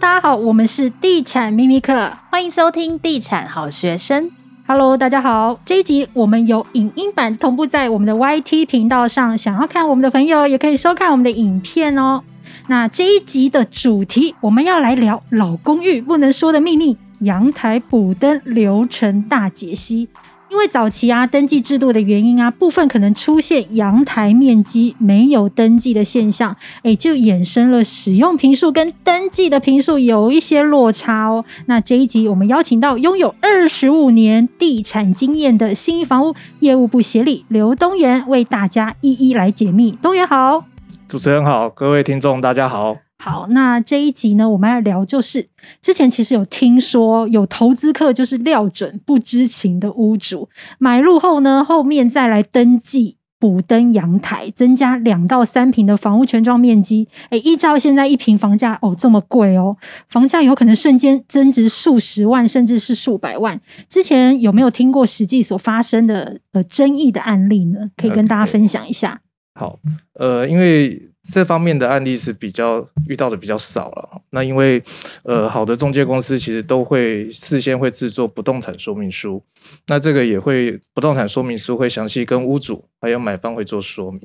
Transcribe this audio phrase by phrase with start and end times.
[0.00, 4.30] 大家好，我们是地产秘密课，欢迎收听地产好学生。
[4.64, 12.22] Hello，大家好，这一集我们有影音版同步在我们的 YT 频道上，想要看我们的朋友也可以收看我们的影片哦。
[12.68, 20.08] 那这一集的主题，我们要来聊老公寓不能说的秘密——阳台补灯流程大解析。
[20.50, 31.44] 因为早期啊，登记制度的原因啊，部分可能出现阳台面积没有登记的现象，诶，就衍生了使用坪数跟登记的坪数有一些落差哦。
[31.66, 39.92] 那这一集我们邀请到拥有二十五年地产经验的新房屋业务部协理刘东元，为大家一一来解密。
[40.02, 40.64] 东元好，
[41.06, 43.07] 主持人好，各位听众大家好。
[43.20, 45.48] 好，那这一集呢，我们要聊就是
[45.82, 57.08] 之前其实有听说有投资客就是料准不知情的屋主买入后呢，后面再来登记补登阳台，增加两到三平的房屋全幢面积。
[57.30, 59.76] 诶，依照现在一平房价哦这么贵哦，
[60.08, 63.60] 房价有可能瞬间增值数十万甚至是数百万。
[63.88, 67.80] 之前有没有听过实际所发生的呃争议的案例呢？
[67.96, 69.20] 可以跟大家分享一下。
[69.54, 69.60] Okay.
[69.60, 69.78] 好，
[70.14, 71.07] 呃，因为。
[71.22, 74.22] 这方面的案例是比较遇到的比较少了。
[74.30, 74.82] 那因为
[75.24, 79.42] 呃，好的中介公司其实都会事先会制作不动产说明书，
[79.88, 84.20] 那这个也会不动产说明书会详细跟屋主还有买方会做说明。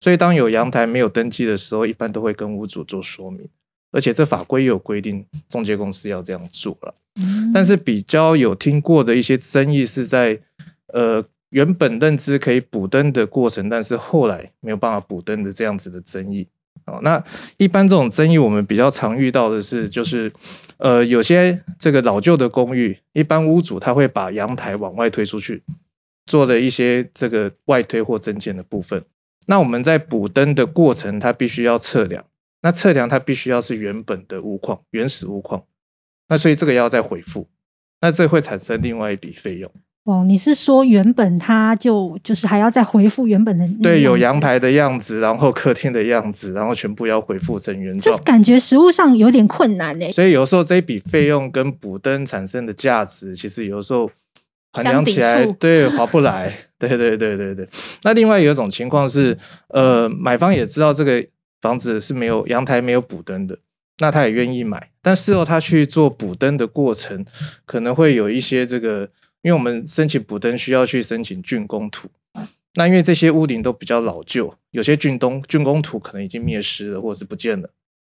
[0.00, 3.48] 所以当有阳台没有登记的时候，一般都会跟屋主做说明。
[3.92, 6.94] 而且这法规也有规定，中介公司要这样做了。
[7.54, 10.40] 但是比较有听过的一些争议是在
[10.88, 11.24] 呃。
[11.52, 16.48] 原本认知可以补灯的过程，但是后来没有办法补灯的这样子的争议。
[16.86, 17.22] 哦，那
[17.58, 20.32] 一般这种争议，我们比较常遇到的是，就是
[20.78, 25.62] 呃，有些这个老旧的公寓，一般屋主他会把阳台往外推出去，
[26.26, 29.04] 做了一些这个外推或增建的部分。
[29.46, 32.24] 那我们在补灯的过程，它必须要测量，
[32.62, 35.64] 那测量它必须要是原本的屋况、原始屋况，
[36.28, 37.48] 那所以这个要再回复，
[38.00, 39.70] 那这会产生另外一笔费用。
[40.04, 48.16] 哦，你是说原本它就就是还要再回复原本的那对，有阳台的样子，然后客厅的样子，然后全部要回复成原状。
[48.16, 50.10] 这感觉实物上有点困难呢。
[50.10, 54.10] 所以有时候这一笔费用跟补灯产生的价值，其实有时候
[54.72, 56.52] 衡量起来对划不来。
[56.80, 57.68] 对对对对对。
[58.02, 61.24] 那另外有一种情况是，呃，买方也知道这个
[61.60, 63.56] 房子是没有阳台没有补灯的，
[64.00, 67.24] 那他也愿意买，但事后他去做补灯的过程，
[67.64, 69.10] 可能会有一些这个。
[69.42, 72.08] 因为我们申请补灯需要去申请竣工图，
[72.74, 77.68] 那因为这些屋顶都比较老旧，有些竣工竣工图可能已经灭失了或者是不见了，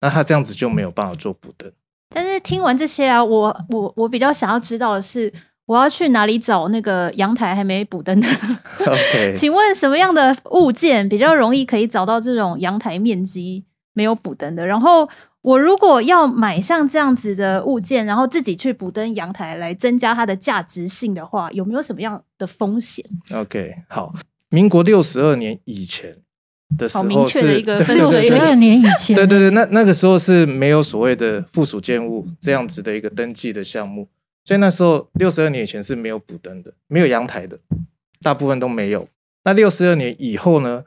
[0.00, 1.70] 那他这样子就没有办法做补灯。
[2.14, 5.32] 但是听完这些啊，我我我比较想要知道的是，
[5.66, 8.28] 我要去哪里找那个阳台还没补灯的
[8.80, 14.66] ？OK， 请问什么样的物件比较容易可以找到这种阳台面积没有补灯的？
[14.66, 15.08] 然后。
[15.42, 23.04] 我如果要买像这样子的物件，然后自己去补登阳台来增加它的价值性的话，有没有什么样的风险
[23.34, 24.14] ？OK，好，
[24.50, 26.16] 民国六十二年以前
[26.78, 34.08] 的时候是，好明确的一个六十二年以前，对对对，那那个时候是没有所谓的附属建物这样子的一个登记的项目，
[34.44, 37.58] 所以那时候六十二年以前是没有补登的，没有阳台的，
[38.22, 39.08] 大部分都没有。
[39.42, 40.84] 那六十二年以后呢，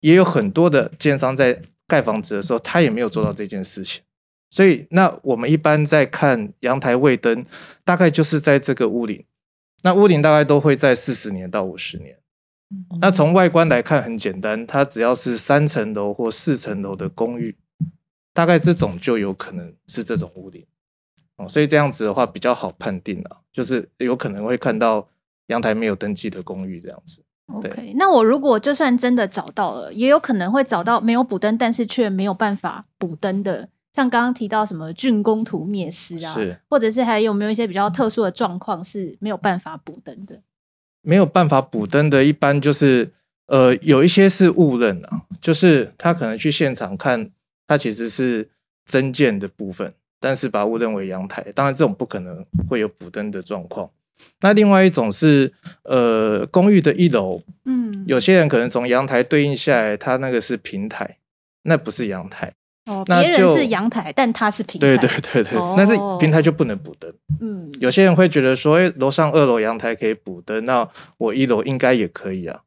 [0.00, 1.60] 也有很多的建商在。
[1.88, 4.02] 盖房子的时候，他也没有做到这件事情，
[4.50, 7.44] 所以那我们一般在看阳台未登，
[7.84, 9.24] 大概就是在这个屋顶，
[9.82, 12.18] 那屋顶大概都会在四十年到五十年。
[13.00, 17.56] 那从外观来看很简单，它只要是三层楼或四层楼的公寓，
[18.34, 20.66] 大概这种就有可能是这种屋顶
[21.36, 25.08] 哦，所以这样子的话比较好判定了，就是有可能会看到
[25.46, 27.24] 阳台没有登记的公寓这样子。
[27.52, 40.42] OK，那我如果就算真的找到了，也有可能会找到没有补灯，但是却没有办法补灯的，像刚刚提到什么竣工图灭失啊，是，或者是还有没有一些比较特殊的状况是没有办法补灯的？
[41.00, 43.12] 没有办法补灯的，一般就是
[43.46, 47.30] 呃，有一些是误认啊，就是他可能去现场看，
[47.66, 48.50] 他其实是
[48.84, 53.88] 增建的部分，但是把误认为阳台，当然这种不可能会有补灯的状况。
[54.40, 55.52] 那另外一种是，
[55.84, 61.18] 呃，公寓的一楼，嗯，有些人可能从阳台对应下来，它那个是平台，
[61.62, 62.52] 那不是阳台。
[62.86, 64.86] 哦，别人是阳台，但它是平台。
[64.86, 67.12] 对对对对，那是平台就不能补灯。
[67.40, 70.88] 嗯，有些人会觉得说，哎，楼上二楼阳台可以补灯，那
[71.18, 72.60] 我一楼应该也可以啊。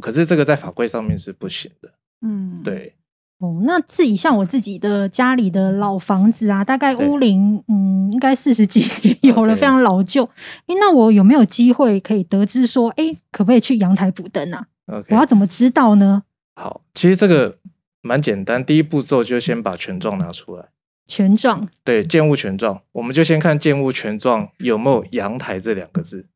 [0.00, 1.90] 可是这个在法规上面是不行的。
[2.20, 2.94] 嗯，对。
[3.38, 10.24] 哦，那自己像我自己的家里的老房子啊，大概屋龄嗯，应该四十几年 有了，非常老旧。
[10.66, 16.22] 哎、那我有没有机会可以得知说，哎，可不可以去阳台补灯啊.我要怎么知道呢？
[16.54, 17.58] 好，其实这个
[18.00, 20.66] 蛮简单，第一步骤就先把权状拿出来。
[21.06, 26.26] 权状，对，建物权状，我们就先看建物权状有没有阳台这两个字。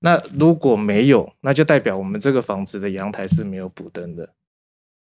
[0.00, 4.30] 那如果没有，那就代表我们这个房子的阳台是没有补灯的。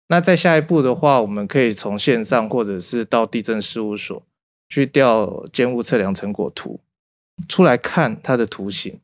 [0.09, 4.23] 那再下一步的话，我们可以从线上或者是到地震事务所
[4.69, 6.81] 去调建物测量成果图
[7.49, 9.01] 出来看它的图形。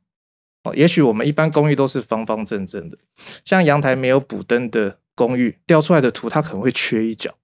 [0.65, 2.97] 哦，也许我们一般公寓都是方方正正的，
[3.45, 7.35] 像阳台没有补灯的公寓，调出来的图它可能会缺一角。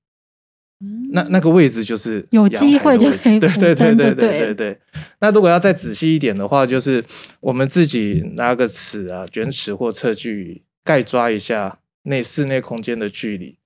[1.12, 4.80] 那那个位置就是有机会就可以对对对对对对对。
[5.20, 7.04] 那如果要再仔细一点的话，就是
[7.40, 13.58] 我们自己拿个尺啊、卷尺或测距盖抓一下内室内空间的距离，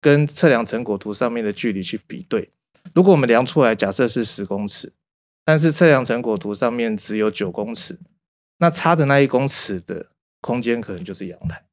[0.00, 2.50] 跟测量成果图上面的距离去比对。
[2.94, 4.92] 如果我们量出来假设是十公尺，
[5.44, 7.98] 但是测量成果图上面只有九公尺，
[8.58, 10.06] 那差的那一公尺的
[10.40, 11.64] 空间可能就是阳台。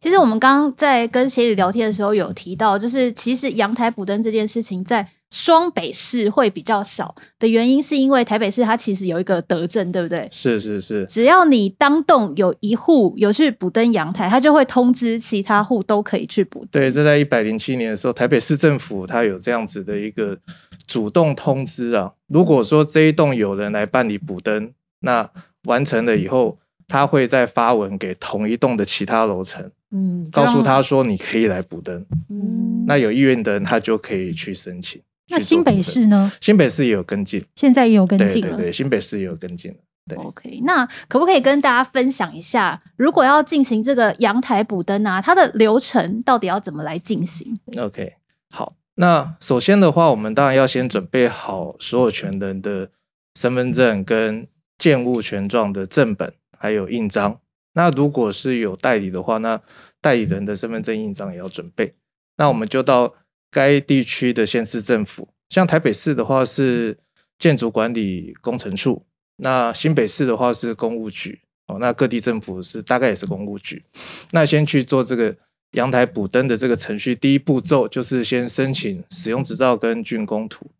[0.00, 10.28] 其实我们刚刚在跟协理聊天的时候有提到，就是其实阳台补灯这件事情在双北市会比较少的原因，是因为台北市它其实有一个德政，对不对？
[10.30, 16.66] 是是是，只要你当栋有一户有去补登阳台，它就会通知其他户都可以去补。
[16.70, 20.38] 对，这在一百零七年的时候，台北市政府它有这样子的一个
[20.86, 22.12] 主动通知啊。
[22.28, 24.70] 如果说这一栋有人来办理补登，
[25.00, 25.30] 那
[25.64, 29.70] 完成了以后，他会再发文给同一栋的其他楼层。
[29.92, 35.00] 嗯，告诉他说你可以来补灯，嗯，那有意愿的人他就可以去申请。
[35.28, 36.30] 那新北市呢？
[36.40, 38.50] 新北市也有跟进，现在也有跟进了。
[38.50, 39.78] 对对对，新北市也有跟进了。
[40.08, 40.60] 对，OK。
[40.64, 48.14] 那可不可以跟大家分享一下，如果要进行这个阳台补灯啊，它的流程到底要怎么来进行？OK，
[48.50, 48.74] 好。
[48.96, 52.90] 那首先的话，我们当然要先准备好所有权人的
[53.34, 54.46] 身份证跟
[54.76, 57.40] 建物权状的正本，还有印章。
[57.72, 59.58] 那如果是有代理的话，那
[60.02, 61.94] 代理人的身份证印章也要准备。
[62.36, 63.14] 那我们就到
[63.52, 66.96] 该地区的县市政府，像台北市的话是
[67.38, 69.04] 建筑管理工程处，
[69.36, 71.76] 那新北市的话是公务局哦。
[71.78, 73.84] 那各地政府是大概也是公务局。
[74.30, 75.36] 那先去做这个
[75.72, 80.70] 阳台补灯的这个程序，第一步骤就是先申请使用执照跟竣工图。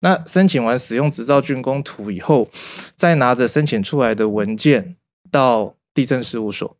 [0.00, 2.50] 那申请完使用执照、竣工图以后，
[2.96, 4.96] 再拿着申请出来的文件
[5.30, 6.74] 到地政事务所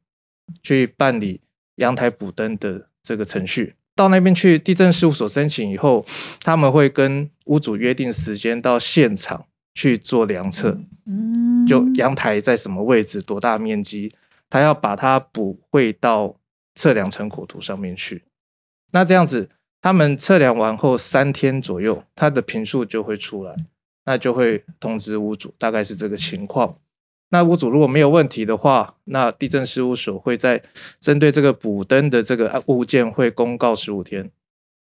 [0.62, 1.42] 去办理
[1.74, 6.06] 阳台补灯的这个程序，到那边去地震事务所申请以后，
[6.42, 9.44] 他们会跟屋主约定时间到现场
[9.74, 14.10] 去做量测，嗯就阳台在什么位置、多大面积，
[14.48, 16.36] 他要把它补绘到
[16.74, 18.22] 测量成果图上面去。
[18.92, 19.50] 那这样子，
[19.82, 23.54] 他们测量完后三天左右，它的评数就会出来，
[24.06, 26.74] 那就会通知屋主，大概是这个情况。
[27.30, 30.62] 那屋主如果没有问题的话，那地震事务所会在
[31.00, 34.30] 针对这个补登的这个物件会公告十五天。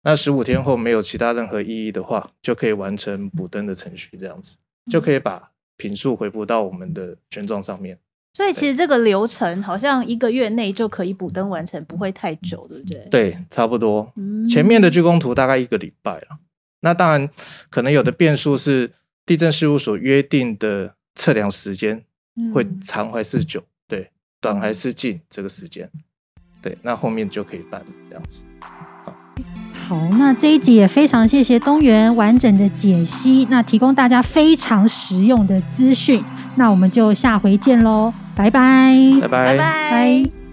[0.02, 4.58] 那十五天后没有其他任何异议的话，就可以完成补登的程序，这样子
[4.90, 7.98] 就可以把品数回补到我们的权状上面。
[8.34, 13.08] 所以其实这个流程好像一个月内就可以补登完成，不会太久，对不对？
[13.10, 14.12] 对，差不多。
[14.46, 16.38] 前面的竣工图大概一个礼拜了。
[16.80, 17.30] 那当然
[17.70, 18.92] 可能有的变数是
[19.24, 22.04] 地震事务所约定的测量时间。
[22.52, 23.62] 会长还是久？
[23.86, 24.10] 对，
[24.40, 25.20] 短还是近？
[25.28, 25.88] 这个时间，
[26.60, 28.44] 对，那后面就可以办这样子。
[28.60, 29.14] 好，
[29.88, 36.22] 好，那这一集也非常谢谢东元完整的解析，那提供大家非常实用的资讯。
[36.56, 40.43] 那我们就下回见喽，拜拜，拜拜，拜拜。